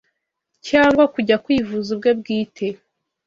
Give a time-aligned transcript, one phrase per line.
[0.67, 2.67] cyangwa kujya kwivuza ubwe bwite